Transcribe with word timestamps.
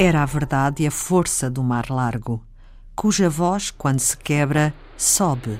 Era 0.00 0.22
a 0.22 0.26
verdade 0.26 0.84
e 0.84 0.86
a 0.86 0.90
força 0.92 1.50
do 1.50 1.62
mar 1.62 1.90
largo, 1.90 2.40
cuja 2.94 3.28
voz, 3.28 3.70
quando 3.70 3.98
se 3.98 4.16
quebra, 4.16 4.72
sobe. 4.96 5.58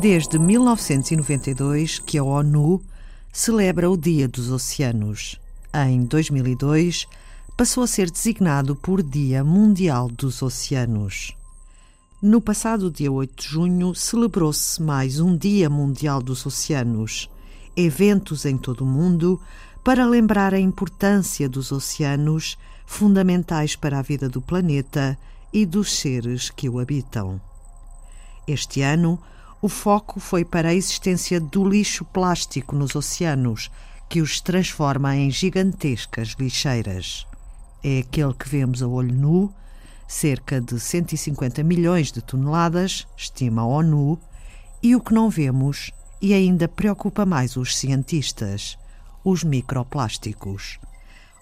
Desde 0.00 0.38
1992 0.38 1.98
que 1.98 2.16
a 2.16 2.24
ONU 2.24 2.80
celebra 3.32 3.90
o 3.90 3.96
Dia 3.96 4.26
dos 4.26 4.50
Oceanos. 4.50 5.38
Em 5.74 6.04
2002, 6.04 7.06
passou 7.58 7.82
a 7.82 7.88
ser 7.88 8.08
designado 8.08 8.76
por 8.76 9.02
Dia 9.02 9.42
Mundial 9.42 10.08
dos 10.08 10.42
Oceanos. 10.42 11.36
No 12.22 12.40
passado 12.40 12.88
dia 12.88 13.10
8 13.10 13.34
de 13.34 13.48
junho, 13.48 13.96
celebrou-se 13.96 14.80
mais 14.80 15.18
um 15.18 15.36
Dia 15.36 15.68
Mundial 15.68 16.22
dos 16.22 16.46
Oceanos 16.46 17.28
eventos 17.76 18.44
em 18.44 18.56
todo 18.56 18.82
o 18.82 18.86
mundo 18.86 19.40
para 19.82 20.06
lembrar 20.06 20.54
a 20.54 20.60
importância 20.60 21.48
dos 21.48 21.72
oceanos, 21.72 22.56
fundamentais 22.86 23.74
para 23.74 23.98
a 23.98 24.02
vida 24.02 24.28
do 24.28 24.40
planeta 24.40 25.18
e 25.52 25.66
dos 25.66 25.92
seres 25.98 26.50
que 26.50 26.68
o 26.68 26.78
habitam. 26.78 27.40
Este 28.46 28.82
ano, 28.82 29.20
o 29.60 29.68
foco 29.68 30.20
foi 30.20 30.44
para 30.44 30.68
a 30.68 30.74
existência 30.74 31.40
do 31.40 31.68
lixo 31.68 32.04
plástico 32.04 32.76
nos 32.76 32.94
oceanos, 32.94 33.68
que 34.08 34.20
os 34.20 34.40
transforma 34.40 35.16
em 35.16 35.28
gigantescas 35.28 36.36
lixeiras. 36.38 37.27
É 37.82 38.00
aquele 38.00 38.34
que 38.34 38.48
vemos 38.48 38.82
a 38.82 38.88
olho 38.88 39.14
nu, 39.14 39.54
cerca 40.06 40.60
de 40.60 40.80
150 40.80 41.62
milhões 41.62 42.10
de 42.10 42.20
toneladas, 42.20 43.06
estima 43.16 43.62
a 43.62 43.66
ONU, 43.66 44.18
e 44.82 44.96
o 44.96 45.00
que 45.00 45.12
não 45.12 45.28
vemos 45.28 45.92
e 46.20 46.34
ainda 46.34 46.66
preocupa 46.66 47.24
mais 47.24 47.56
os 47.56 47.76
cientistas: 47.76 48.78
os 49.24 49.44
microplásticos. 49.44 50.78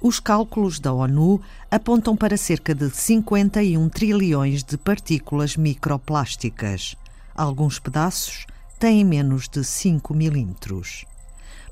Os 0.00 0.20
cálculos 0.20 0.78
da 0.78 0.92
ONU 0.92 1.40
apontam 1.70 2.16
para 2.16 2.36
cerca 2.36 2.74
de 2.74 2.88
51 2.88 3.88
trilhões 3.88 4.62
de 4.62 4.76
partículas 4.76 5.56
microplásticas. 5.56 6.94
Alguns 7.34 7.80
pedaços 7.80 8.46
têm 8.78 9.04
menos 9.04 9.48
de 9.48 9.64
5 9.64 10.14
milímetros. 10.14 11.04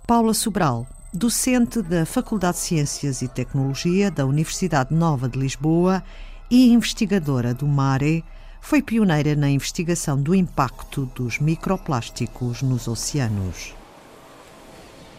Paula 0.07 0.35
Sobral, 0.35 0.87
docente 1.17 1.81
da 1.81 2.05
Faculdade 2.05 2.59
de 2.59 2.63
Ciências 2.63 3.23
e 3.23 3.29
Tecnologia 3.29 4.11
da 4.11 4.27
Universidade 4.27 4.95
Nova 4.95 5.27
de 5.27 5.39
Lisboa 5.39 6.05
e 6.51 6.69
investigadora 6.69 7.55
do 7.55 7.67
MARE, 7.67 8.23
foi 8.61 8.83
pioneira 8.83 9.35
na 9.35 9.49
investigação 9.49 10.21
do 10.21 10.35
impacto 10.35 11.07
dos 11.15 11.39
microplásticos 11.39 12.61
nos 12.61 12.87
oceanos. 12.87 13.75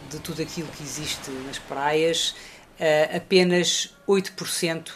De 0.08 0.20
tudo 0.20 0.40
aquilo 0.40 0.68
que 0.68 0.84
existe 0.84 1.30
nas 1.44 1.58
praias, 1.58 2.36
eh, 2.78 3.16
apenas 3.16 3.92
8% 4.06 4.92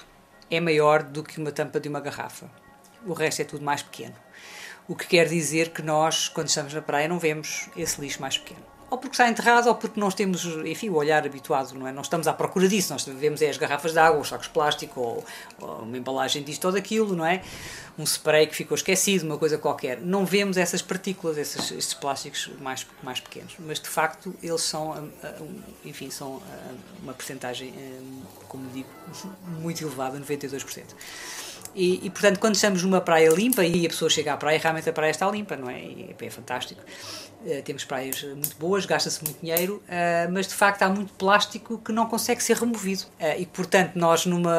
é 0.49 0.61
maior 0.61 1.03
do 1.03 1.25
que 1.25 1.41
uma 1.41 1.51
tampa 1.51 1.81
de 1.81 1.89
uma 1.89 2.01
garrafa. 2.01 2.49
O 3.05 3.13
resto 3.13 3.43
é 3.43 3.45
tudo 3.45 3.65
mais 3.65 3.83
pequeno. 3.83 4.15
O 4.87 4.95
que 4.95 5.09
quer 5.09 5.29
dizer 5.29 5.71
que 5.71 5.83
nós, 5.83 6.29
quando 6.29 6.49
estamos 6.49 6.73
na 6.73 6.81
praia, 6.81 7.09
não 7.09 7.19
vemos 7.19 7.69
esse 7.77 8.01
lixo 8.01 8.21
mais 8.21 8.39
pequeno 8.39 8.73
ou 8.93 8.99
porque 8.99 9.15
está 9.15 9.27
enterrado, 9.27 9.69
ou 9.69 9.75
porque 9.75 9.99
nós 9.99 10.15
temos, 10.15 10.45
enfim, 10.67 10.91
o 10.91 10.97
olhar 10.97 11.25
habituado, 11.25 11.73
não 11.73 11.89
é? 11.89 11.93
Não 11.93 12.03
estamos 12.03 12.27
à 12.27 12.33
procura 12.35 12.69
disso, 12.69 12.93
nós 12.93 13.03
vemos 13.07 13.41
é 13.41 13.49
as 13.49 13.57
garrafas 13.57 13.93
de 13.93 13.99
água, 13.99 14.21
os 14.21 14.29
sacos 14.29 14.49
de 14.49 14.53
plástico, 14.53 15.01
ou, 15.01 15.25
ou 15.63 15.79
uma 15.79 15.97
embalagem 15.97 16.43
disto 16.43 16.67
ou 16.67 16.73
daquilo, 16.73 17.17
não 17.17 17.25
é? 17.25 17.43
Um 17.99 18.05
spray 18.05 18.47
que 18.47 18.55
ficou 18.55 18.75
esquecido, 18.75 19.25
uma 19.25 19.39
coisa 19.39 19.57
qualquer. 19.57 19.99
Não 19.99 20.27
vemos 20.27 20.59
essas 20.59 20.83
partículas, 20.83 21.39
esses, 21.39 21.71
esses 21.71 21.95
plásticos 21.95 22.51
mais, 22.61 22.87
mais 23.03 23.19
pequenos, 23.19 23.55
mas 23.61 23.81
de 23.81 23.89
facto 23.89 24.35
eles 24.43 24.61
são, 24.61 25.11
enfim, 25.83 26.11
são 26.11 26.43
uma 27.03 27.15
percentagem, 27.15 27.73
como 28.47 28.69
digo, 28.75 28.91
muito 29.59 29.83
elevada, 29.83 30.21
92%. 30.21 30.83
E, 31.75 32.07
e, 32.07 32.11
portanto, 32.11 32.39
quando 32.39 32.55
estamos 32.55 32.83
numa 32.83 33.01
praia 33.01 33.31
limpa 33.31 33.65
e 33.65 33.87
a 33.87 33.89
pessoa 33.89 34.11
chega 34.11 34.33
à 34.33 34.37
praia, 34.37 34.59
realmente 34.59 34.89
a 34.89 34.93
praia 34.93 35.11
está 35.11 35.31
limpa, 35.31 35.57
não 35.57 35.71
é? 35.71 35.81
E 35.81 36.15
é 36.21 36.31
fantástico. 36.31 36.83
Uh, 37.45 37.61
temos 37.63 37.85
praias 37.85 38.23
muito 38.23 38.57
boas, 38.57 38.87
gasta-se 38.87 39.25
muito 39.25 39.41
dinheiro, 39.41 39.83
uh, 39.89 40.31
mas 40.31 40.47
de 40.47 40.55
facto 40.55 40.83
há 40.83 40.89
muito 40.89 41.13
plástico 41.15 41.79
que 41.79 41.91
não 41.91 42.07
consegue 42.07 42.43
ser 42.43 42.57
removido. 42.57 43.03
Uh, 43.19 43.41
e 43.41 43.47
portanto, 43.47 43.97
nós, 43.97 44.27
numa, 44.27 44.55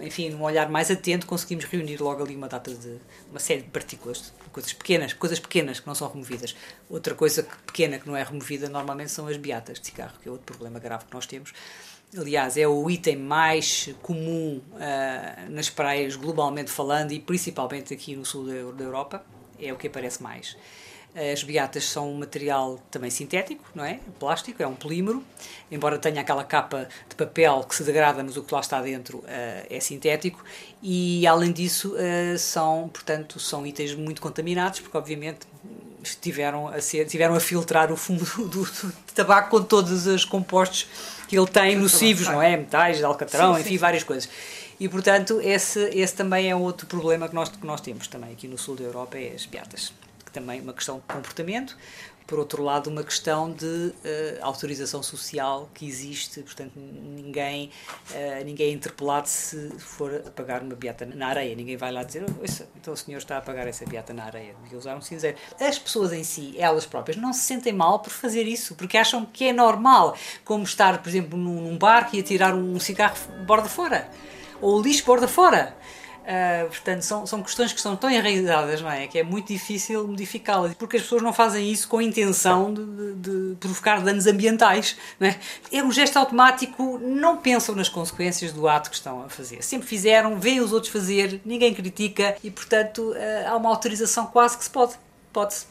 enfim, 0.00 0.30
num 0.30 0.42
olhar 0.42 0.68
mais 0.70 0.90
atento, 0.90 1.26
conseguimos 1.26 1.64
reunir 1.64 2.00
logo 2.00 2.22
ali 2.22 2.34
uma 2.34 2.48
data 2.48 2.72
de 2.72 2.96
uma 3.30 3.40
série 3.40 3.62
de 3.62 3.68
partículas, 3.68 4.32
coisas 4.50 4.72
pequenas, 4.72 5.12
coisas 5.12 5.38
pequenas 5.38 5.80
que 5.80 5.86
não 5.86 5.94
são 5.94 6.08
removidas. 6.08 6.56
Outra 6.88 7.14
coisa 7.14 7.46
pequena 7.66 7.98
que 7.98 8.06
não 8.06 8.16
é 8.16 8.22
removida 8.22 8.68
normalmente 8.68 9.10
são 9.10 9.26
as 9.26 9.36
beatas 9.36 9.78
de 9.78 9.86
cigarro, 9.86 10.14
que 10.22 10.28
é 10.28 10.32
outro 10.32 10.46
problema 10.46 10.78
grave 10.78 11.04
que 11.04 11.12
nós 11.14 11.26
temos 11.26 11.52
aliás, 12.16 12.56
é 12.56 12.66
o 12.66 12.88
item 12.90 13.16
mais 13.16 13.94
comum 14.02 14.60
uh, 14.72 15.50
nas 15.50 15.70
praias, 15.70 16.16
globalmente 16.16 16.70
falando, 16.70 17.12
e 17.12 17.20
principalmente 17.20 17.92
aqui 17.94 18.14
no 18.14 18.24
sul 18.24 18.46
da, 18.72 18.84
Europa, 18.84 19.24
é 19.58 19.72
o 19.72 19.76
que 19.76 19.86
aparece 19.86 20.22
mais. 20.22 20.56
As 21.32 21.42
beatas 21.42 21.84
são 21.84 22.12
um 22.12 22.18
material 22.18 22.78
também 22.90 23.08
sintético, 23.08 23.64
não 23.74 23.82
é? 23.82 24.00
Plástico, 24.18 24.62
é 24.62 24.66
um 24.66 24.74
polímero, 24.74 25.24
embora 25.70 25.98
tenha 25.98 26.20
aquela 26.20 26.44
capa 26.44 26.86
de 27.08 27.16
papel 27.16 27.64
que 27.64 27.74
se 27.74 27.82
degrada, 27.84 28.22
mas 28.22 28.36
o 28.36 28.42
que 28.42 28.52
lá 28.52 28.60
está 28.60 28.82
dentro 28.82 29.20
uh, 29.20 29.24
é 29.70 29.80
sintético. 29.80 30.44
E 30.82 31.26
além 31.26 31.52
disso, 31.52 31.94
uh, 31.94 32.38
são, 32.38 32.90
portanto, 32.92 33.40
são 33.40 33.66
itens 33.66 33.94
muito 33.94 34.20
contaminados, 34.20 34.80
porque 34.80 34.94
obviamente 34.94 35.46
estiveram 36.10 36.68
a 36.68 36.80
ser, 36.80 37.06
tiveram 37.06 37.34
a 37.34 37.40
filtrar 37.40 37.92
o 37.92 37.96
fumo 37.96 38.20
do, 38.20 38.48
do, 38.48 38.64
do 38.64 38.92
tabaco 39.14 39.50
com 39.50 39.62
todos 39.62 40.06
os 40.06 40.24
compostos 40.24 40.86
que 41.28 41.36
ele 41.36 41.46
tem 41.46 41.76
nocivos, 41.76 42.28
não 42.28 42.40
é? 42.40 42.56
Metais, 42.56 43.02
alcatrão, 43.02 43.54
sim, 43.54 43.60
enfim, 43.60 43.70
sim. 43.70 43.78
várias 43.78 44.04
coisas. 44.04 44.28
E, 44.78 44.88
portanto, 44.88 45.40
esse, 45.42 45.80
esse 45.94 46.14
também 46.14 46.50
é 46.50 46.56
outro 46.56 46.86
problema 46.86 47.28
que 47.28 47.34
nós, 47.34 47.48
que 47.48 47.66
nós 47.66 47.80
temos 47.80 48.06
também 48.06 48.32
aqui 48.32 48.46
no 48.46 48.58
sul 48.58 48.76
da 48.76 48.84
Europa, 48.84 49.16
é 49.16 49.32
as 49.34 49.46
beatas. 49.46 49.92
Também 50.36 50.60
uma 50.60 50.74
questão 50.74 50.96
de 50.96 51.02
comportamento, 51.14 51.74
por 52.26 52.38
outro 52.38 52.62
lado, 52.62 52.90
uma 52.90 53.02
questão 53.02 53.50
de 53.50 53.64
uh, 53.64 53.94
autorização 54.42 55.02
social 55.02 55.70
que 55.72 55.86
existe, 55.86 56.42
portanto, 56.42 56.72
ninguém, 56.76 57.70
uh, 58.10 58.44
ninguém 58.44 58.68
é 58.68 58.72
interpelado 58.72 59.26
se 59.30 59.70
for 59.78 60.22
a 60.26 60.30
pagar 60.30 60.60
uma 60.60 60.74
beata 60.74 61.06
na 61.06 61.28
areia. 61.28 61.54
Ninguém 61.54 61.78
vai 61.78 61.90
lá 61.90 62.02
dizer, 62.02 62.22
oh, 62.28 62.44
então 62.76 62.92
o 62.92 62.96
senhor 62.98 63.16
está 63.16 63.38
a 63.38 63.40
pagar 63.40 63.66
essa 63.66 63.86
beata 63.86 64.12
na 64.12 64.24
areia, 64.24 64.54
devia 64.64 64.78
usar 64.78 64.94
um 64.94 65.00
cinzeiro. 65.00 65.38
As 65.58 65.78
pessoas 65.78 66.12
em 66.12 66.22
si, 66.22 66.54
elas 66.58 66.84
próprias, 66.84 67.16
não 67.16 67.32
se 67.32 67.40
sentem 67.40 67.72
mal 67.72 68.00
por 68.00 68.10
fazer 68.10 68.42
isso, 68.42 68.74
porque 68.74 68.98
acham 68.98 69.24
que 69.24 69.48
é 69.48 69.54
normal, 69.54 70.14
como 70.44 70.64
estar, 70.64 71.00
por 71.00 71.08
exemplo, 71.08 71.38
num, 71.38 71.62
num 71.62 71.78
barco 71.78 72.14
e 72.14 72.20
atirar 72.20 72.54
um 72.54 72.78
cigarro 72.78 73.16
borda 73.46 73.70
fora, 73.70 74.10
ou 74.60 74.82
lixo 74.82 75.02
borda 75.06 75.26
fora. 75.26 75.74
Uh, 76.26 76.66
portanto, 76.66 77.02
são, 77.02 77.24
são 77.24 77.40
questões 77.40 77.72
que 77.72 77.80
são 77.80 77.94
tão 77.94 78.10
enraizadas, 78.10 78.82
não 78.82 78.90
é? 78.90 79.06
Que 79.06 79.20
é 79.20 79.22
muito 79.22 79.46
difícil 79.46 80.08
modificá-las, 80.08 80.74
porque 80.74 80.96
as 80.96 81.04
pessoas 81.04 81.22
não 81.22 81.32
fazem 81.32 81.70
isso 81.70 81.86
com 81.86 81.98
a 81.98 82.02
intenção 82.02 82.74
de, 82.74 82.84
de, 83.14 83.50
de 83.50 83.56
provocar 83.60 84.02
danos 84.02 84.26
ambientais, 84.26 84.96
não 85.20 85.28
é? 85.28 85.38
É 85.70 85.84
um 85.84 85.92
gesto 85.92 86.16
automático, 86.16 86.98
não 86.98 87.36
pensam 87.36 87.76
nas 87.76 87.88
consequências 87.88 88.52
do 88.52 88.66
ato 88.66 88.90
que 88.90 88.96
estão 88.96 89.22
a 89.22 89.28
fazer. 89.28 89.62
Sempre 89.62 89.86
fizeram, 89.86 90.40
veem 90.40 90.60
os 90.60 90.72
outros 90.72 90.92
fazer, 90.92 91.40
ninguém 91.44 91.72
critica 91.72 92.36
e, 92.42 92.50
portanto, 92.50 93.12
uh, 93.12 93.48
há 93.48 93.56
uma 93.56 93.68
autorização 93.68 94.26
quase 94.26 94.58
que 94.58 94.64
se 94.64 94.70
pode. 94.70 94.94
Pode-se 95.32 95.66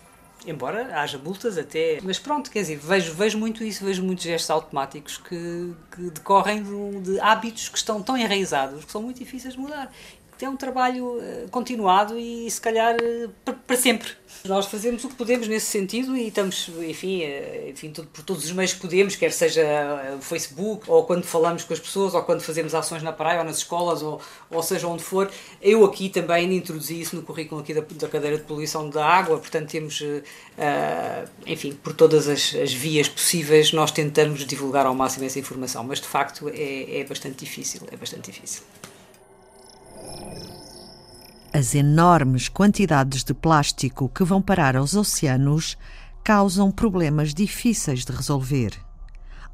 embora 0.48 0.98
haja 0.98 1.18
multas 1.18 1.58
até. 1.58 2.00
Mas 2.02 2.18
pronto, 2.18 2.50
quer 2.50 2.62
dizer, 2.62 2.78
vejo, 2.78 3.14
vejo 3.14 3.38
muito 3.38 3.62
isso, 3.62 3.84
vejo 3.84 4.02
muitos 4.04 4.24
gestos 4.24 4.50
automáticos 4.52 5.18
que, 5.18 5.74
que 5.92 6.02
decorrem 6.12 6.64
de, 6.64 7.02
de, 7.02 7.20
hábitos 7.20 7.68
que 7.68 7.78
estão 7.78 8.02
tão 8.02 8.16
enraizados 8.16 8.86
que 8.86 8.92
são 8.92 9.02
muito 9.02 9.18
difíceis 9.18 9.56
de 9.56 9.60
mudar 9.60 9.92
é 10.44 10.50
um 10.50 10.58
trabalho 10.58 11.18
uh, 11.18 11.50
continuado 11.50 12.18
e 12.20 12.50
se 12.50 12.60
calhar 12.60 12.96
uh, 12.96 13.54
para 13.66 13.78
sempre. 13.78 14.10
Nós 14.44 14.66
fazemos 14.66 15.04
o 15.04 15.08
que 15.08 15.16
podemos 15.16 15.48
nesse 15.48 15.68
sentido 15.68 16.16
e 16.18 16.28
estamos, 16.28 16.70
enfim, 16.88 17.24
uh, 17.24 17.70
enfim 17.70 17.92
por 17.92 18.24
todos 18.24 18.44
os 18.44 18.52
meios 18.52 18.74
que 18.74 18.82
podemos, 18.82 19.16
quer 19.16 19.32
seja 19.32 19.64
o 20.18 20.22
Facebook, 20.22 20.90
ou 20.90 21.06
quando 21.06 21.24
falamos 21.24 21.64
com 21.64 21.74
as 21.74 21.80
pessoas, 21.80 22.14
ou 22.14 22.22
quando 22.24 22.42
fazemos 22.42 22.76
ações 22.76 23.02
na 23.02 23.14
praia, 23.14 23.40
ou 23.40 23.46
nas 23.46 23.58
escolas, 23.58 24.02
ou, 24.02 24.20
ou 24.50 24.62
seja 24.62 24.88
onde 24.88 25.04
for. 25.04 25.32
Eu 25.62 25.86
aqui 25.86 26.10
também 26.10 26.54
introduzi 26.54 27.00
isso 27.00 27.16
no 27.16 27.22
currículo 27.22 27.62
aqui 27.62 27.74
da, 27.74 27.82
da 27.82 28.08
cadeira 28.10 28.38
de 28.38 28.44
poluição 28.44 28.90
da 28.90 29.06
água, 29.06 29.38
portanto 29.38 29.70
temos, 29.70 30.04
enfim, 31.46 31.72
por 31.84 31.94
todas 31.94 32.28
as, 32.28 32.54
as, 32.56 32.74
vias 32.74 33.08
possíveis, 33.08 33.72
nós 33.72 33.92
tentamos 33.92 34.46
divulgar 34.46 34.86
ao 34.86 34.94
máximo 34.94 35.26
essa 35.26 35.40
informação, 35.40 35.84
mas 35.84 36.02
de 36.02 36.08
facto 36.08 36.50
é, 36.50 37.00
é 37.00 37.04
bastante 37.04 37.46
difícil, 37.46 37.82
é 37.92 37.96
bastante 37.96 38.32
difícil. 38.32 38.64
As 41.66 41.74
enormes 41.74 42.48
quantidades 42.48 43.24
de 43.24 43.34
plástico 43.34 44.08
que 44.08 44.24
vão 44.24 44.40
parar 44.40 44.76
aos 44.78 44.94
oceanos 44.94 45.76
causam 46.24 46.70
problemas 46.70 47.34
difíceis 47.34 48.06
de 48.06 48.12
resolver. 48.12 48.80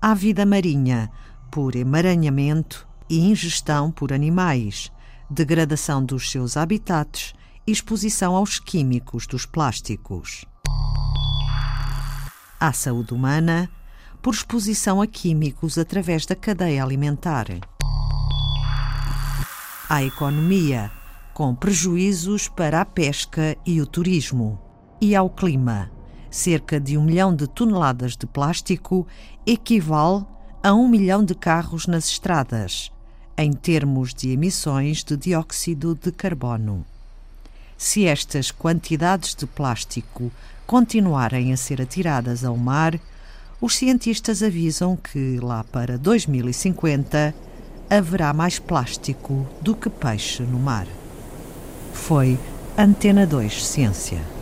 Há 0.02 0.13
vida 0.13 0.46
marinha, 0.46 1.10
por 1.50 1.74
emaranhamento 1.74 2.86
e 3.10 3.18
ingestão 3.18 3.90
por 3.90 4.12
animais, 4.12 4.92
degradação 5.30 6.04
dos 6.04 6.30
seus 6.30 6.58
habitats 6.58 7.34
e 7.66 7.72
exposição 7.72 8.36
aos 8.36 8.60
químicos 8.60 9.25
dos 9.25 9.46
plásticos. 9.46 10.44
À 12.60 12.74
saúde 12.74 13.13
humana, 13.13 13.69
por 14.22 14.34
exposição 14.34 15.02
a 15.02 15.08
químicos 15.08 15.78
através 15.78 16.25
da 16.25 16.36
cadeia 16.36 16.84
alimentar. 16.84 17.48
À 19.88 20.04
economia, 20.04 20.92
com 21.41 21.55
prejuízos 21.55 22.47
para 22.47 22.81
a 22.81 22.85
pesca 22.85 23.57
e 23.65 23.81
o 23.81 23.88
turismo. 23.88 24.59
E 25.01 25.15
ao 25.15 25.27
clima, 25.27 25.89
cerca 26.29 26.79
de 26.79 26.95
um 26.95 27.03
milhão 27.03 27.35
de 27.35 27.47
toneladas 27.47 28.15
de 28.15 28.27
plástico 28.27 29.07
equivale 29.43 30.23
a 30.61 30.71
um 30.71 30.88
milhão 30.88 31.25
de 31.25 31.33
carros 31.33 31.88
nas 31.88 32.05
estradas, 32.05 32.91
em 33.35 33.51
termos 33.53 34.13
de 34.13 34.29
emissões 34.29 35.03
de 35.03 35.17
dióxido 35.17 35.95
de 35.95 36.11
carbono. 36.11 36.85
Se 37.75 38.05
estas 38.05 38.51
quantidades 38.51 39.33
de 39.33 39.47
plástico 39.47 40.31
continuarem 40.67 41.51
a 41.51 41.57
ser 41.57 41.81
atiradas 41.81 42.45
ao 42.45 42.55
mar, 42.55 42.99
os 43.59 43.75
cientistas 43.75 44.43
avisam 44.43 44.95
que 44.95 45.39
lá 45.39 45.63
para 45.63 45.97
2050 45.97 47.33
haverá 47.89 48.31
mais 48.31 48.59
plástico 48.59 49.47
do 49.59 49.73
que 49.73 49.89
peixe 49.89 50.43
no 50.43 50.59
mar. 50.59 50.85
Foi 52.01 52.36
Antena 52.75 53.27
2 53.27 53.63
Ciência. 53.63 54.40